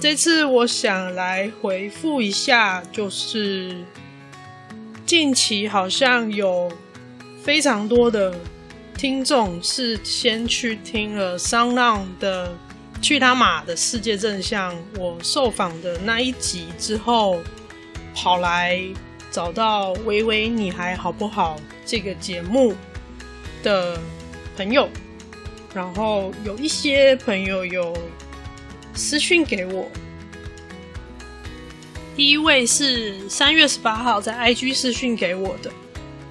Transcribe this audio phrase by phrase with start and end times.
[0.00, 3.84] 这次我想来回复一下，就是
[5.04, 6.70] 近期好像有
[7.42, 8.32] 非常多的
[8.96, 12.48] 听众是先去听了桑浪的
[13.02, 17.40] 《去他妈的世界真相》我受访的那一集之后，
[18.14, 18.80] 跑来
[19.32, 22.72] 找到“微微，你还好不好”这个节目
[23.64, 23.98] 的
[24.56, 24.88] 朋友，
[25.74, 27.92] 然后有一些朋友有。
[28.98, 29.88] 私讯给我，
[32.16, 35.70] 第一位是三月十八号在 IG 私讯给我的，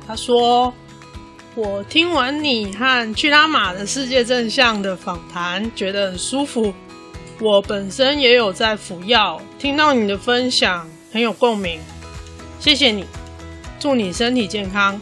[0.05, 0.73] 他说
[1.55, 6.73] ：“我听完你和去他妈的世界真相的访谈，觉得很舒服。
[7.39, 11.79] 我本身也有在服药，听到你的分享很有共鸣，
[12.59, 13.05] 谢谢你，
[13.79, 14.99] 祝你身体健康。”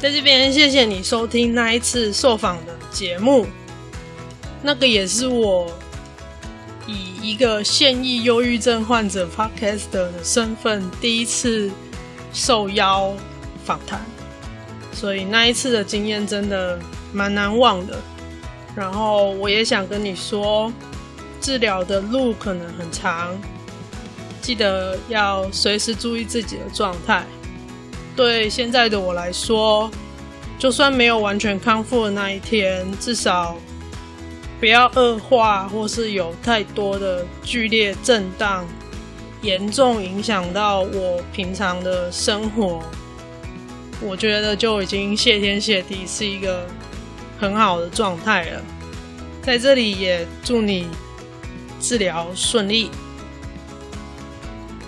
[0.00, 3.46] 在这边，谢谢你收听那一次受访的节目。
[4.62, 5.70] 那个也是我
[6.86, 11.70] 以一个现役忧郁症患者 podcaster 的身份第一次
[12.32, 13.12] 受邀
[13.66, 14.00] 访谈，
[14.94, 16.78] 所以那一次的经验真的
[17.12, 17.98] 蛮难忘的。
[18.74, 20.72] 然后我也想跟你说，
[21.38, 23.38] 治疗的路可能很长，
[24.40, 27.26] 记得要随时注意自己的状态。
[28.16, 29.90] 对现在的我来说，
[30.58, 33.56] 就算没有完全康复的那一天，至少
[34.58, 38.66] 不要恶化，或是有太多的剧烈震荡，
[39.42, 42.82] 严重影响到我平常的生活，
[44.00, 46.66] 我觉得就已经谢天谢地，是一个
[47.38, 48.62] 很好的状态了。
[49.42, 50.88] 在这里也祝你
[51.78, 52.90] 治疗顺利。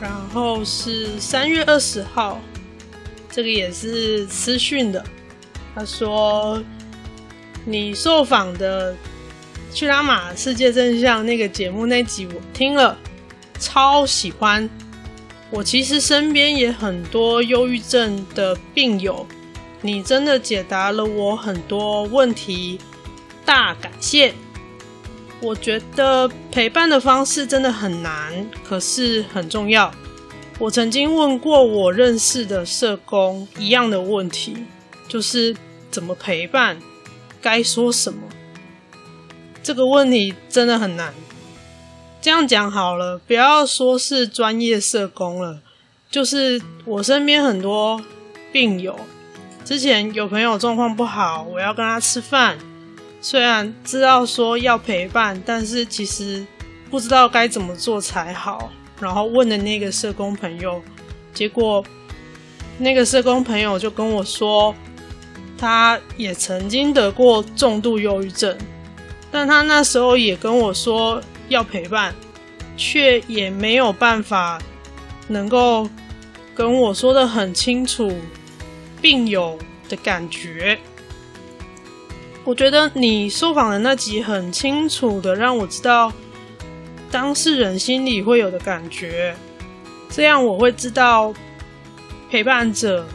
[0.01, 2.41] 然后是三月二十号。
[3.31, 5.05] 这个也是私讯的，
[5.79, 6.61] 他说
[7.65, 8.93] ：“你受访的
[9.73, 12.99] 《去他妈世界真相》那个节目那集我听了，
[13.61, 14.69] 超喜欢。
[15.53, 19.25] 我其实身边也很多忧郁症的病友，
[19.81, 22.81] 你真的解答了我很多问题，
[23.45, 24.35] 大感谢。
[25.41, 29.95] 我觉得陪伴的方式真的很难，可是很重要。”
[30.59, 34.57] 我曾经问过我认识的社工一样的问题，
[35.07, 35.55] 就是
[35.99, 36.79] 怎么陪伴，
[37.43, 38.21] 该说什么？
[39.65, 41.13] 这个问题真的很难。
[42.21, 45.61] 这样讲好了，不要说是专业社工了，
[46.09, 48.01] 就是我身边很多
[48.53, 48.97] 病友，
[49.65, 52.57] 之前有朋友状况不好，我要跟他吃饭，
[53.21, 56.47] 虽然知道说要陪伴，但是其实
[56.89, 58.71] 不知道该怎么做才好。
[59.01, 60.81] 然后问的那个社工朋友，
[61.35, 61.85] 结果
[62.79, 64.73] 那个社工朋友就跟我说，
[65.59, 68.57] 他也曾经得过重度忧郁症，
[69.31, 72.15] 但他那时候也跟我说要陪伴，
[72.77, 74.59] 却也没有办法
[75.27, 75.91] 能够
[76.55, 78.11] 跟我说的很清楚
[79.03, 79.59] 病友
[79.89, 80.79] 的感觉。
[82.45, 86.13] 我觉得你受访的那集很清楚的让我知道。
[87.11, 89.35] 当事人心里会有的感觉，
[90.11, 91.33] 这样我会知道
[92.31, 93.07] 陪伴者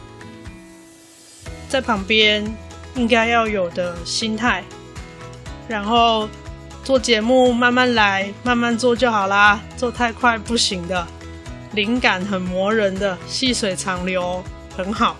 [1.74, 2.44] 在旁边
[2.94, 4.62] 应该要有的心态，
[5.66, 6.28] 然后
[6.84, 11.04] 做节目慢慢来，慢慢做就好啦，做太快不行的，
[11.72, 14.40] 灵感很磨人的，细水长流
[14.76, 15.16] 很好。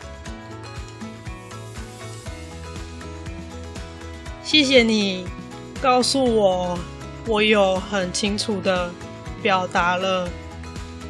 [4.44, 5.27] 谢谢你
[5.83, 6.78] 告诉我。
[7.27, 8.92] 我有很清楚的
[9.42, 10.28] 表达了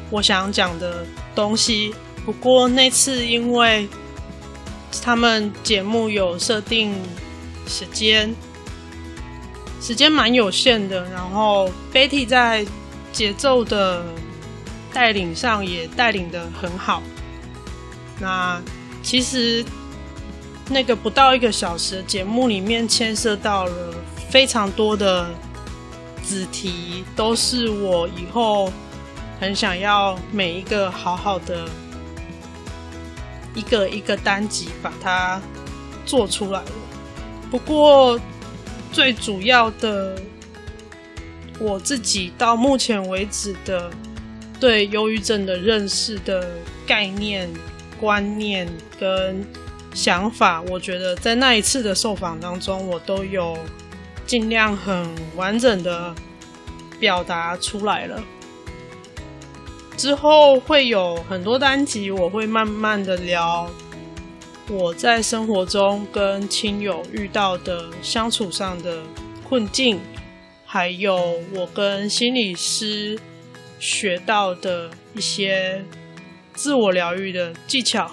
[0.09, 1.05] 我想讲的
[1.35, 1.93] 东西，
[2.25, 3.87] 不过那次因为
[5.01, 6.93] 他们节目有设定
[7.67, 8.33] 时间，
[9.81, 12.65] 时间蛮有限的，然后 Betty 在
[13.11, 14.03] 节奏的
[14.93, 17.01] 带领上也带领的很好。
[18.19, 18.61] 那
[19.03, 19.63] 其实
[20.69, 23.93] 那个不到一个小时的节目里面牵涉到了
[24.29, 25.29] 非常多的。
[26.25, 28.73] 子题都是我以后
[29.39, 31.69] 很想要每一个好好的
[33.55, 35.41] 一个一个单集把它
[36.05, 36.71] 做出来了。
[37.49, 38.19] 不过
[38.91, 40.15] 最主要的，
[41.59, 43.89] 我自己到目前为止的
[44.59, 46.47] 对忧郁症的认识的
[46.85, 47.49] 概念、
[47.99, 48.67] 观念
[48.99, 49.45] 跟
[49.93, 53.57] 想法，我觉得在那一次的受访当中，我都有
[54.25, 56.13] 尽量很完整的
[56.99, 58.21] 表达出来了。
[59.97, 63.69] 之后会有很多单集，我会慢慢的聊
[64.69, 69.01] 我在生活中跟亲友遇到的相处上的
[69.47, 69.99] 困境，
[70.65, 73.17] 还有我跟心理师
[73.79, 75.83] 学到的一些
[76.53, 78.11] 自我疗愈的技巧，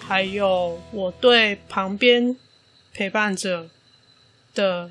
[0.00, 2.34] 还有我对旁边
[2.92, 3.68] 陪伴者
[4.54, 4.90] 的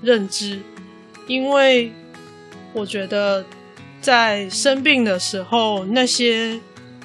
[0.00, 0.60] 认知，
[1.26, 1.92] 因为
[2.72, 3.44] 我觉得。
[4.00, 6.58] 在生病的时候，那些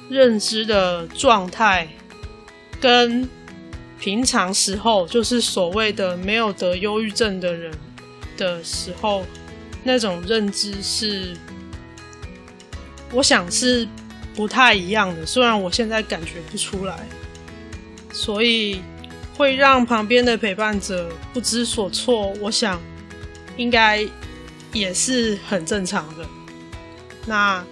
[0.08, 1.88] 认知的状态，
[2.80, 3.28] 跟
[3.98, 7.72] 平常时候，就是所谓的没有得忧郁症的人
[8.36, 9.24] 的时候，
[9.84, 11.36] 那种认知是，
[13.12, 13.86] 我想是
[14.34, 15.26] 不太一样的。
[15.26, 16.98] 虽然我现在感觉不出来，
[18.12, 18.80] 所以
[19.36, 22.80] 会让旁边的陪伴者不知所措，我想
[23.56, 24.06] 应该
[24.72, 26.26] 也是很正常的。
[27.26, 27.64] 那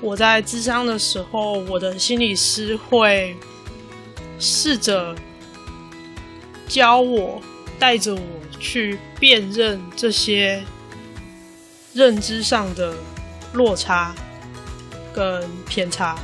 [0.00, 3.36] 我在智商的时候，我的心理师会
[4.38, 5.14] 试着
[6.68, 7.42] 教我，
[7.78, 8.20] 带着我
[8.60, 10.64] 去辨认这些
[11.92, 12.94] 认知上的
[13.52, 14.14] 落差
[15.12, 16.16] 跟偏差。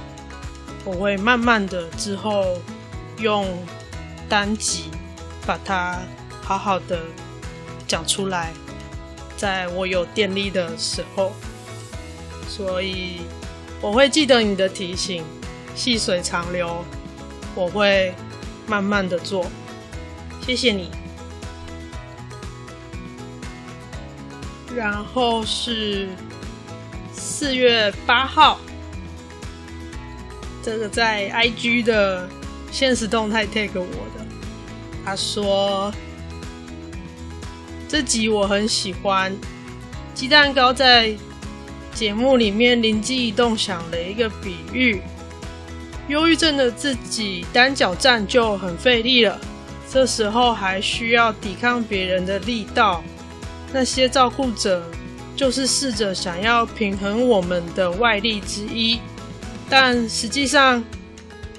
[0.85, 2.57] 我会慢慢的之后
[3.19, 3.45] 用
[4.29, 4.85] 单集
[5.45, 5.99] 把它
[6.41, 7.01] 好好的
[7.89, 8.53] 讲出来，
[9.37, 11.33] 在我有电力的时候。
[12.49, 13.21] 所以
[13.81, 15.23] 我会记得你的提醒，
[15.75, 16.85] 细水长流，
[17.55, 18.15] 我会
[18.67, 19.47] 慢慢的做。
[20.47, 20.91] 谢谢你。
[24.75, 26.09] 然后是
[27.13, 28.59] 四月八号，
[30.63, 32.29] 这个在 IG 的
[32.71, 33.83] 现实动态 tag 我
[34.17, 34.27] 的，
[35.05, 35.93] 他说
[37.89, 39.37] 这集我很喜欢，
[40.15, 41.17] 鸡蛋糕在。
[41.97, 45.01] 节目里面灵机一动想了一个比喻：
[46.09, 49.41] 忧郁症的自己单脚站就很费力了，
[49.91, 53.03] 这时候还需要抵抗别人的力道。
[53.73, 54.87] 那些照顾者
[55.35, 59.01] 就是试着想要平衡我们的外力之一，
[59.71, 60.85] 但实际上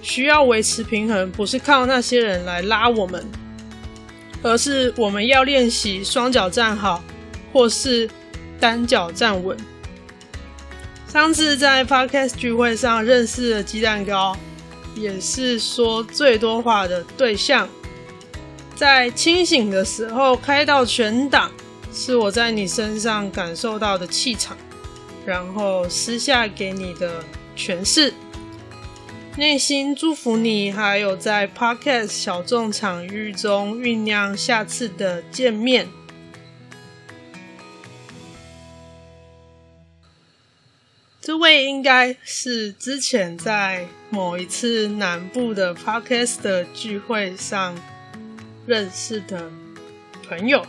[0.04, 3.25] 需要维持平衡，不是靠那些人来拉我们，
[4.44, 7.04] 而是我们要练习双脚站好，
[7.51, 8.07] 或是
[8.60, 9.57] 单脚站稳。
[11.12, 14.38] 上次在 Podcast 聚会上认识的鸡蛋糕，
[14.95, 17.68] 也是说最多话的对象。
[18.75, 21.51] 在清醒的时候开到全档，
[21.92, 24.56] 是我在你身上感受到的气场，
[25.25, 27.24] 然后私下给你的
[27.56, 28.13] 诠释。
[29.38, 35.88] 内心祝福你，还有在 Podcast 小众场域中酝酿下次的见面。
[41.27, 47.77] 这位应该是之前在某一次南部的 Podcast 的聚会上
[48.65, 49.51] 认识的
[50.25, 50.65] 朋友。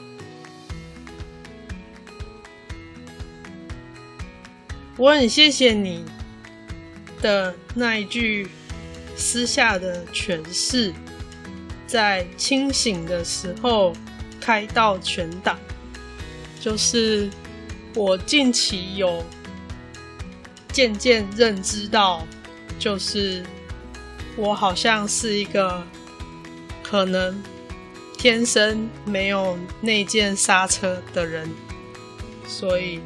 [4.97, 6.05] 我很谢谢你
[7.23, 8.49] 的那一句
[9.17, 10.93] 私下的诠释，
[11.87, 13.93] 在清醒的时候
[14.41, 15.57] 开到全档，
[16.59, 17.31] 就是
[17.95, 19.25] 我近期有。
[20.79, 22.25] 渐渐认知到，
[22.79, 23.45] 就是
[24.37, 25.85] 我好像是一个
[26.85, 27.43] 可能
[28.17, 31.51] 天生没有内建刹车的人，
[32.47, 33.01] 所以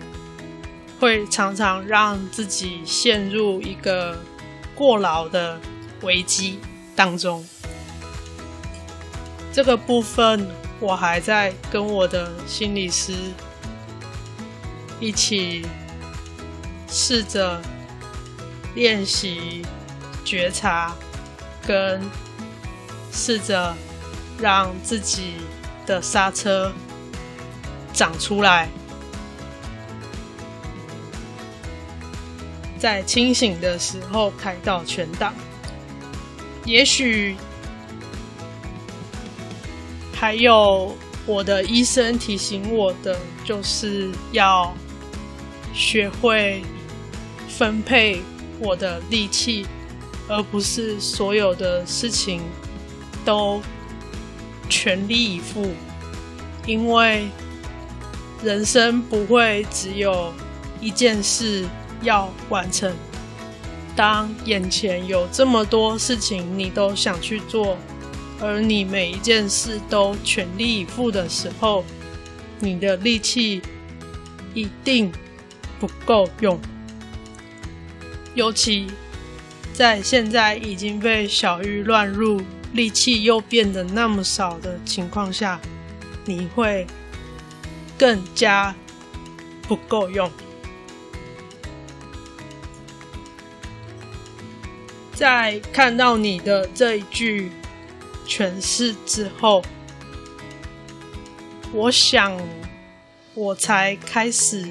[1.01, 4.19] 会常常让自己陷入一个
[4.75, 5.59] 过劳的
[6.03, 6.59] 危机
[6.95, 7.43] 当中。
[9.51, 10.47] 这个部分
[10.79, 13.15] 我还在跟我的心理师
[15.01, 15.65] 一起。
[16.95, 17.59] 试着
[18.75, 19.65] 练习
[20.27, 20.95] 觉察，
[21.67, 21.99] 跟
[23.11, 23.75] 试着
[24.39, 25.37] 让自己
[25.87, 26.71] 的刹车
[27.95, 28.69] 长出来，
[32.79, 35.35] 在清醒的时候开到全档。
[36.67, 37.35] 也许
[40.15, 40.95] 还有
[41.25, 44.75] 我的医生提醒我的，就是要
[45.73, 46.63] 学会。
[47.59, 48.23] 分配
[48.59, 49.67] 我的力气，
[50.29, 52.41] 而不是所有的事情
[53.25, 53.61] 都
[54.69, 55.71] 全力以赴，
[56.67, 57.29] 因为
[58.43, 60.33] 人生不会只有
[60.81, 61.65] 一件事
[62.03, 62.93] 要完成。
[63.95, 67.77] 当眼前有这么多事情你都想去做，
[68.41, 71.85] 而你每一件事都全力以赴的时候，
[72.59, 73.61] 你的力气
[74.55, 75.13] 一定
[75.79, 76.59] 不够用。
[78.35, 78.87] 尤其
[79.73, 82.41] 在现在已经被小玉乱入，
[82.73, 85.61] 力气又变得那么少的情况下，
[86.25, 86.87] 你会
[87.99, 88.75] 更加
[89.69, 90.31] 不够用。
[95.15, 97.53] 在看到你的这一句
[98.27, 99.63] 诠释之后，
[101.73, 102.37] 我想
[103.35, 104.67] 我才开始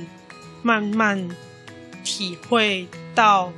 [0.62, 1.30] 慢慢
[2.03, 3.51] 体会到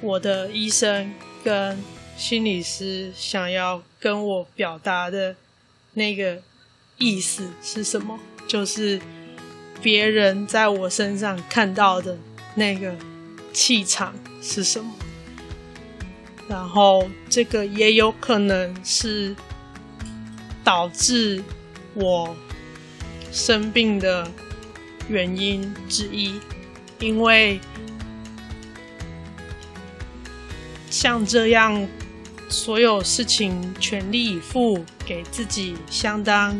[0.00, 1.78] 我的医生跟
[2.16, 5.34] 心理师想要跟我表达的
[5.94, 6.40] 那个
[6.98, 9.00] 意思是什么，就是
[9.82, 12.16] 别人在我身上看到的
[12.54, 12.94] 那个
[13.52, 14.92] 气场是什么。
[16.48, 19.34] 然后，这个也有可能是
[20.62, 21.42] 导致
[21.94, 22.36] 我
[23.32, 24.30] 生病的
[25.08, 26.38] 原因之一，
[27.00, 27.58] 因为
[30.94, 31.88] 像这样
[32.48, 36.56] 所有事情全力以赴，给自己相当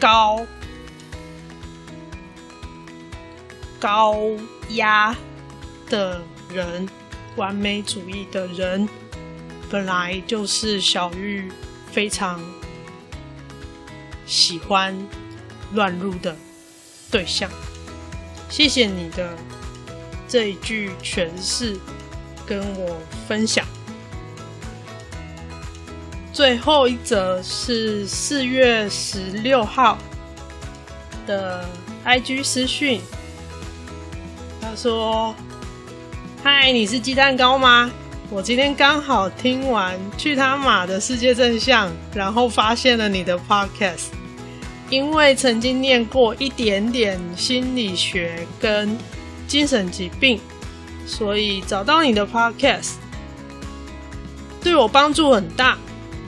[0.00, 0.44] 高
[3.78, 4.16] 高
[4.70, 5.16] 压
[5.88, 6.20] 的
[6.52, 6.88] 人。
[7.36, 8.88] 完美主义的人，
[9.70, 11.48] 本来就是小玉
[11.92, 12.42] 非常
[14.26, 14.96] 喜欢
[15.74, 16.34] 乱入的
[17.10, 17.48] 对象。
[18.48, 19.36] 谢谢你的
[20.26, 21.78] 这一句诠释，
[22.46, 23.66] 跟我分享。
[26.32, 29.98] 最后一则是四月十六号
[31.26, 31.64] 的
[32.04, 33.00] IG 私讯，
[34.60, 35.34] 他说。
[36.44, 37.90] 嗨，你是鸡蛋糕吗？
[38.30, 44.10] 我今天刚好听完去他妈的世界真相，然后发现了你的 podcast。
[44.88, 48.96] 因为曾经念过一点点心理学跟
[49.48, 50.38] 精神疾病，
[51.06, 52.94] 所以找到你的 podcast，
[54.60, 55.78] 对我帮助很大。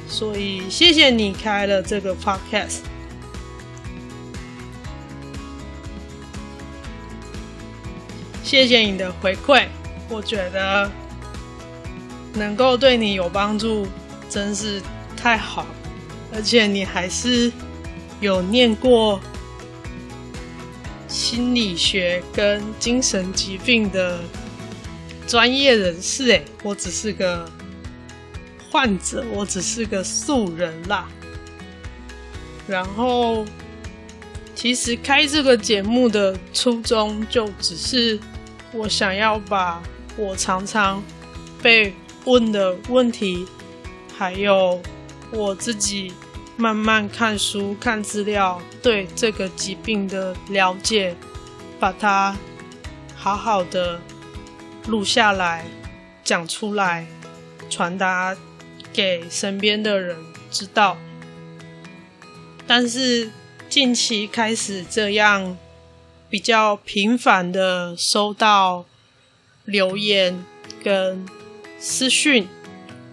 [0.08, 2.78] 所以谢谢你开了这个 podcast，
[8.42, 9.66] 谢谢你的回馈。
[10.08, 10.90] 我觉得
[12.32, 13.86] 能够对你有帮助，
[14.30, 14.80] 真是
[15.14, 15.66] 太好，
[16.34, 17.52] 而且你还是
[18.20, 19.20] 有念过
[21.06, 24.18] 心理学跟精神疾病的
[25.28, 27.48] 专业人士诶，我只是个
[28.68, 31.08] 患者，我只是个素人啦。
[32.66, 33.46] 然后，
[34.56, 38.18] 其实开这个节目的初衷就只是
[38.72, 39.80] 我想要把。
[40.20, 41.00] 我常常
[41.62, 41.94] 被
[42.24, 43.46] 问的问题，
[44.18, 44.82] 还有
[45.30, 46.12] 我自己
[46.56, 51.14] 慢慢看书、看资料，对这个疾病的了解，
[51.78, 52.36] 把它
[53.14, 54.00] 好好的
[54.88, 55.64] 录下来、
[56.24, 57.06] 讲出来，
[57.70, 58.36] 传达
[58.92, 60.16] 给身边的人
[60.50, 60.96] 知道。
[62.66, 63.30] 但是
[63.68, 65.56] 近期开始这样
[66.28, 68.84] 比较频繁的收到。
[69.64, 70.46] 留言
[70.82, 71.26] 跟
[71.78, 72.48] 私讯，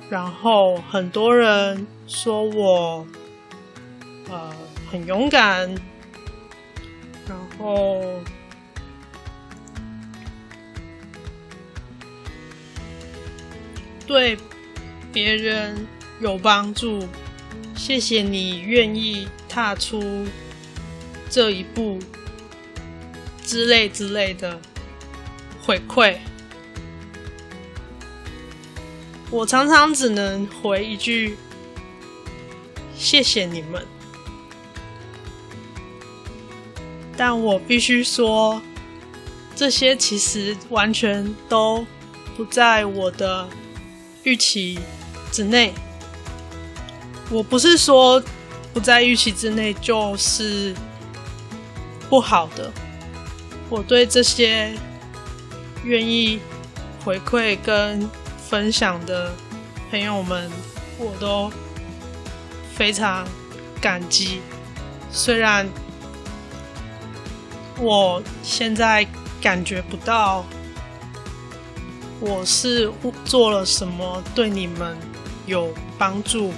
[0.10, 3.06] 然后很多人说我
[4.30, 4.56] 呃
[4.90, 5.76] 很勇敢，
[7.28, 8.02] 然后
[14.06, 14.38] 对
[15.12, 15.88] 别人
[16.20, 17.08] 有帮助，
[17.76, 20.26] 谢谢你愿意踏出
[21.30, 22.00] 这一步
[23.44, 24.60] 之类之类的
[25.62, 26.18] 回馈。
[29.32, 31.36] 我常常只能回一句
[32.96, 33.86] ：“谢谢你们。”
[37.18, 38.62] 但我必须说，
[39.56, 41.86] 这些其实完全都
[42.38, 43.50] 不在我的
[44.26, 44.78] 预期
[45.32, 45.74] 之内。
[47.32, 48.22] 我不是说
[48.74, 50.76] 不在预期之内就是
[52.10, 52.72] 不好的。
[53.70, 54.72] 我对这些
[55.84, 56.40] 愿意
[57.04, 58.08] 回馈跟。
[58.48, 59.34] 分享的
[59.90, 60.52] 朋友们，
[61.00, 61.52] 我都
[62.76, 63.28] 非常
[63.82, 64.40] 感激。
[65.12, 65.68] 虽然
[67.80, 69.06] 我现在
[69.42, 70.46] 感觉不到
[72.20, 72.92] 我是
[73.26, 74.98] 做了什么对你们
[75.46, 76.54] 有帮助，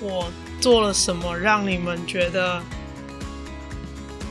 [0.00, 2.60] 我做了什么让你们觉得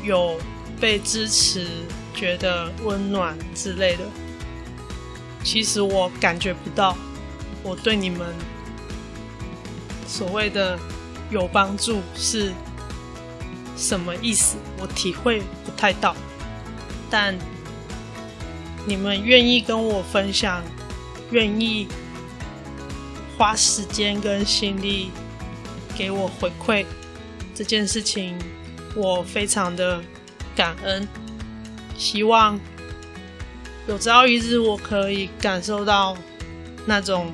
[0.04, 0.38] 有
[0.80, 1.68] 被支持、
[2.14, 4.04] 觉得温暖之类的。
[5.44, 6.96] 其实我感觉不到，
[7.64, 8.36] 我对你们
[10.06, 10.78] 所谓的
[11.32, 12.52] 有帮助是
[13.78, 16.16] 什么意思，我体会不太到。
[17.10, 17.36] 但
[18.90, 20.64] 你们愿意跟我分享，
[21.30, 21.88] 愿意
[23.38, 25.12] 花时间跟心力
[25.96, 26.84] 给我回馈
[27.54, 28.36] 这件事情，
[28.96, 30.02] 我非常的
[30.56, 31.08] 感恩。
[32.00, 32.60] 希望
[33.88, 36.18] 有朝一日我可以感受到
[36.88, 37.32] 那种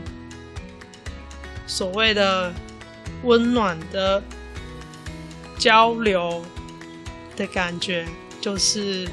[1.66, 2.54] 所谓的
[3.24, 4.22] 温暖的
[5.58, 6.44] 交流
[7.38, 8.06] 的感觉，
[8.42, 9.08] 就是。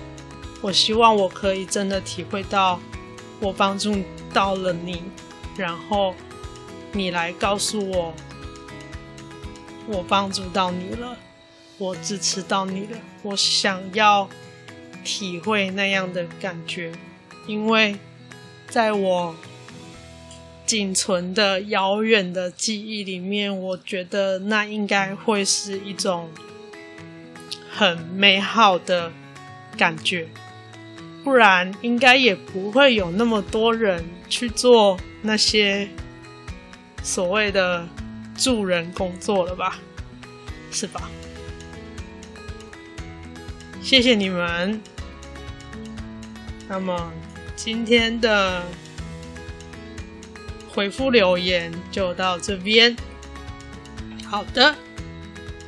[0.62, 2.81] 我希望我可以真的体会到，
[3.40, 3.95] 我帮助
[4.33, 5.02] 到了你，
[5.57, 6.14] 然后
[6.92, 8.14] 你来告诉我，
[9.88, 11.16] 我帮助到你了，
[11.78, 12.97] 我支持到你了。
[13.23, 14.28] 我想要
[15.04, 16.92] 体会那样的感觉，
[17.49, 17.97] 因为
[18.69, 19.35] 在我
[20.64, 26.31] 仅存的遥远的记忆里面，我觉得那应该会是一种
[27.69, 29.12] 很美好的
[29.76, 30.28] 感觉。
[31.25, 35.88] 不然，应该也不会有那么多人去做那些
[37.02, 37.88] 所谓的
[38.37, 39.79] 助人工作了吧？
[40.71, 41.09] 是吧？
[43.81, 44.81] 谢谢你们。
[46.69, 47.12] 那么
[47.55, 48.62] 今天的
[50.69, 52.97] 回复留言就到这边。
[54.25, 54.75] 好的，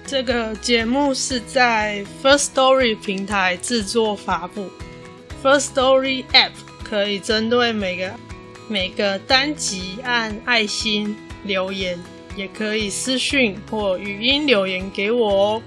[0.07, 4.71] 这个节目是在 First Story 平台制作发布。
[5.45, 8.11] First Story App 可以针对每个
[8.67, 12.03] 每个单集按爱心留言，
[12.35, 15.63] 也可以私讯或语音留言给我哦。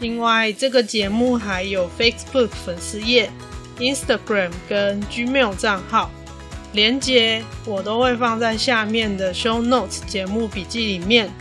[0.00, 3.30] 另外，这个节目还有 Facebook 粉丝页、
[3.78, 6.10] Instagram 跟 Gmail 账号，
[6.74, 11.32] 连接我都会放在下面的 Show Notes 节目笔记里面。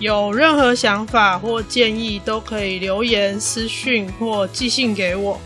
[0.00, 5.40] 有任何想法或建议，都可以留言、私讯或寄信给我。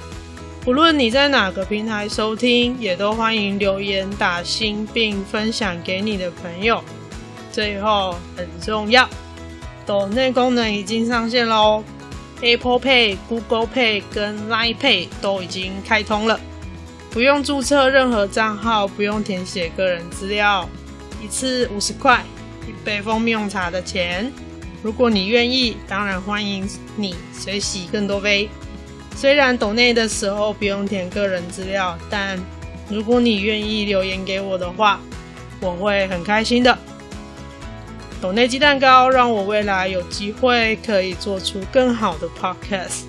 [0.67, 6.83] 无论你在哪个平台收听，也都欢迎留言打星并分享给你的朋友。
[7.53, 9.09] 最后很重要，
[9.87, 11.85] 抖内功能已经上线喽
[12.41, 16.41] ，Apple Pay、Google Pay 跟 Line Pay 都已经开通了，
[17.13, 20.69] 不用注册任何账号，不用填写个人资料，
[21.23, 22.25] 一次五十块，
[22.67, 24.33] 一杯蜂蜜红茶的钱。
[24.83, 28.49] 如果你愿意，当然欢迎你随喜更多杯。
[29.17, 32.39] 虽然抖内的时候不用填个人资料，但
[32.89, 35.01] 如果你愿意留言给我的话，
[35.61, 36.79] 我会很开心的。
[38.21, 43.05] 抖内鸡蛋糕让我未来有机会可以做出更好的 podcast。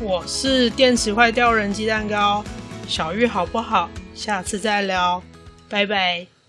[0.00, 2.44] 我是电池坏掉人鸡蛋糕，
[2.88, 3.88] 小玉好不好？
[4.14, 5.22] 下次再聊，
[5.68, 6.30] 拜拜。